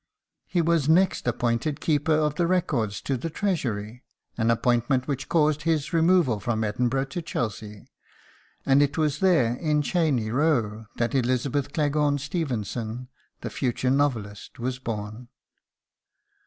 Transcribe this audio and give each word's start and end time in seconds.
He 0.47 0.63
was 0.63 0.89
next 0.89 1.27
appointed 1.27 1.79
Keeper 1.79 2.15
of 2.15 2.33
the 2.33 2.47
Records 2.47 3.01
to 3.01 3.17
the 3.17 3.29
Treasury, 3.29 4.03
an 4.35 4.49
appointment 4.49 5.07
which 5.07 5.29
caused 5.29 5.61
his 5.61 5.93
removal 5.93 6.39
from 6.39 6.63
Edinburgh 6.63 7.05
to 7.05 7.21
Chelsea; 7.21 7.85
and 8.65 8.81
it 8.81 8.97
was 8.97 9.19
there, 9.19 9.53
in 9.57 9.83
Cheyne 9.83 10.31
Row, 10.31 10.87
that 10.95 11.13
Elizabeth 11.13 11.71
Cleghorn 11.71 12.17
Stevenson, 12.17 13.09
the 13.41 13.51
future 13.51 13.91
novelist, 13.91 14.57
was 14.57 14.79
born. 14.79 15.27